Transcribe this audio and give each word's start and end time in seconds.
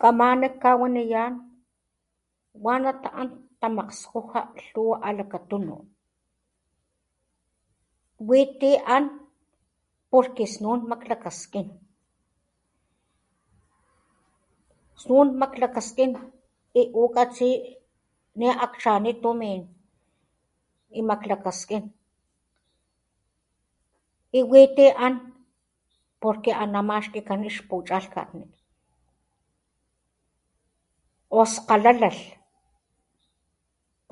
Kgama 0.00 0.48
kawaniyan 0.62 1.34
wana 2.64 2.92
ta 3.02 3.08
an 3.20 3.28
tamakskuuja 3.60 4.40
a 5.06 5.08
la 5.18 5.24
katunu 5.32 5.76
wi 8.28 8.40
ti 8.60 8.70
an 8.94 9.04
xilikana 10.10 10.74
tamakglagaskin 15.06 16.12
y 16.80 16.82
hu 16.94 17.00
kgatsi 17.14 17.50
ni 18.38 18.46
akchani 18.66 19.10
tumin 19.22 19.62
y 20.98 21.00
makglakaskin 21.08 21.84
y 24.38 24.38
wi 24.50 24.62
ti 24.76 24.86
an 25.04 25.14
xlikana 26.20 26.58
ana 26.62 26.80
maxkikan 26.88 27.40
xtaskujut 27.56 28.50
o 31.32 31.40
skalalal 31.48 32.18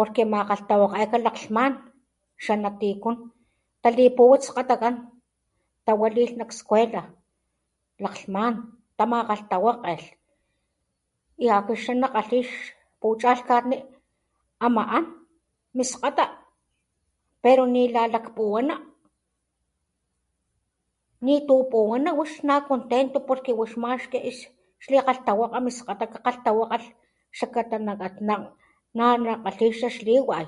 ama 0.00 0.24
makaltwakeka 0.38 1.18
laklman 1.24 1.72
xa 2.44 2.54
naticun 2.62 3.16
talipuhua 3.82 4.36
iskgatakgan 4.42 4.96
tawalil 5.86 6.30
nak 6.40 6.48
puxkalanankan 6.48 7.12
laklman 8.04 8.54
tamakaltawakel 8.96 10.04
y 11.44 11.44
axni 11.52 12.00
na 12.00 12.08
kgalhi 12.12 12.38
xpuchalkgani 12.48 13.78
ama 14.66 14.82
an 14.96 15.04
minskgata 15.76 16.24
pala 17.42 17.64
ni 17.72 17.82
lakpuhuana 17.92 18.74
ni 21.24 21.34
tu 21.46 21.54
puwana 21.70 22.16
wix 22.16 22.40
na 22.48 22.64
paxawapat 22.64 23.48
wix 23.60 23.72
maxki 23.84 24.18
li 24.90 24.96
axkalala 25.00 26.80
xkata 27.38 27.76
na 27.78 27.92
kgalhi 27.96 29.68
xliwai 29.96 30.46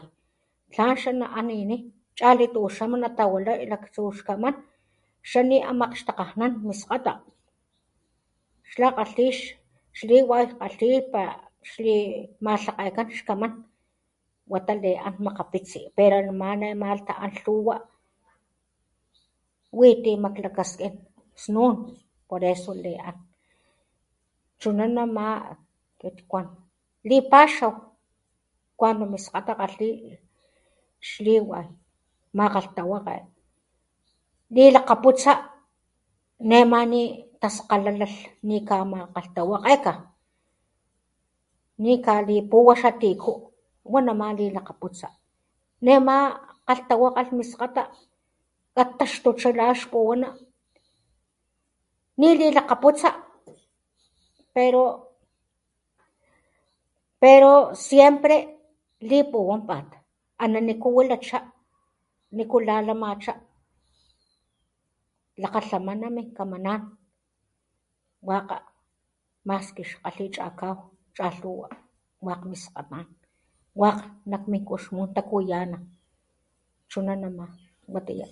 tlan 0.72 1.16
na 1.20 1.26
anini 1.38 1.76
chalituxama 2.18 2.96
natawila 2.98 3.52
laxtsuxkaman 3.70 4.54
xla 5.30 5.40
ni 5.48 5.56
ama 5.70 5.84
akxtakajnan 5.86 6.52
minskgata 6.66 7.12
xla 8.72 8.86
kgalhi 8.94 9.26
xliwai 9.98 10.44
malhakgegan 12.44 13.06
xkaman 13.18 13.52
wata 14.50 14.74
le 14.82 14.92
an 15.06 15.14
makappitsi 15.24 15.80
ama 16.02 16.48
ne 16.60 16.68
ma 16.80 16.98
tahal 17.06 17.32
lhuwa 17.44 17.76
wi 19.78 20.02
ti 20.02 20.12
makglakgaskin 20.22 20.94
wa 21.54 21.68
ma 22.30 22.36
lialh 22.84 23.18
chunanama 24.60 25.26
akit 25.46 26.18
kuan 26.30 26.46
lipaxao 27.08 27.72
akxni 28.82 29.04
minskgata 29.12 29.52
kgalhi 29.54 29.90
xliwai 31.08 31.68
makgaltawekge 32.38 33.16
lilakgapusta 34.54 35.34
nema 36.48 36.80
ni 36.92 37.02
taskalalalh 37.40 38.16
ni 38.48 38.58
ka 38.68 38.76
makgaltawakgekga 38.92 39.94
ni 41.82 41.92
ka 42.04 42.14
lipuwa 42.26 42.74
xa 42.80 42.90
tiku 43.00 43.32
wa 43.92 43.98
nama 44.02 44.26
lilakgaputsa 44.38 45.08
nema 45.84 46.16
kaltawakgal 46.68 47.28
minskgata 47.38 47.82
tataxtucha 48.74 49.48
la 49.58 49.66
xlakpuwana 49.80 50.28
nili 52.18 52.46
lakgaputsa 52.56 53.08
snun 57.84 58.20
lipuwampat 59.08 59.88
ana 60.42 60.58
nikuwilacha, 60.68 61.38
nikulalamacha 62.36 63.32
lakgalhamana 65.42 66.06
min 66.16 66.28
kamanan 66.36 66.82
mas 69.48 69.66
kgalhia 69.76 70.32
cha 70.34 70.44
kao 70.60 70.76
chalhuwa 71.16 71.68
wak 73.76 74.00
nak 74.30 74.42
min 74.50 74.62
kuxmun 74.68 75.08
takuyana 75.16 75.78
chunanama 76.90 77.44
watiya. 77.94 78.26